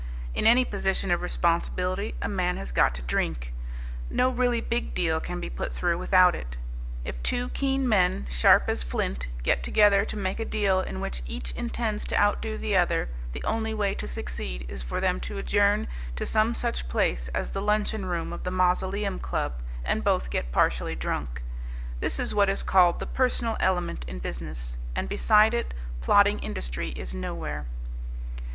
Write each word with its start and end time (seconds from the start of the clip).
In 0.33 0.47
any 0.47 0.65
position 0.65 1.11
of 1.11 1.21
responsibility 1.21 2.15
a 2.23 2.27
man 2.27 2.57
has 2.57 2.71
got 2.71 2.95
to 2.95 3.03
drink. 3.03 3.53
No 4.09 4.29
really 4.29 4.59
big 4.59 4.95
deal 4.95 5.19
can 5.19 5.39
be 5.39 5.47
put 5.47 5.71
through 5.71 5.99
without 5.99 6.33
it. 6.33 6.57
If 7.05 7.21
two 7.21 7.49
keen 7.49 7.87
men, 7.87 8.25
sharp 8.27 8.67
as 8.67 8.81
flint, 8.81 9.27
get 9.43 9.61
together 9.61 10.03
to 10.05 10.17
make 10.17 10.39
a 10.39 10.43
deal 10.43 10.79
in 10.81 11.01
which 11.01 11.21
each 11.27 11.51
intends 11.51 12.03
to 12.07 12.19
outdo 12.19 12.57
the 12.57 12.75
other, 12.75 13.09
the 13.33 13.43
only 13.43 13.75
way 13.75 13.93
to 13.93 14.07
succeed 14.07 14.65
is 14.67 14.81
for 14.81 14.99
them 14.99 15.19
to 15.19 15.37
adjourn 15.37 15.87
to 16.15 16.25
some 16.25 16.55
such 16.55 16.89
place 16.89 17.27
as 17.35 17.51
the 17.51 17.61
luncheon 17.61 18.07
room 18.07 18.33
of 18.33 18.41
the 18.43 18.49
Mausoleum 18.49 19.19
Club 19.19 19.61
and 19.85 20.03
both 20.03 20.31
get 20.31 20.51
partially 20.51 20.95
drunk. 20.95 21.43
This 21.99 22.17
is 22.17 22.33
what 22.33 22.49
is 22.49 22.63
called 22.63 22.97
the 22.97 23.05
personal 23.05 23.55
element 23.59 24.03
in 24.07 24.17
business. 24.17 24.79
And, 24.95 25.07
beside 25.07 25.53
it, 25.53 25.75
plodding 26.01 26.39
industry 26.39 26.89
is 26.95 27.13
nowhere. 27.13 27.67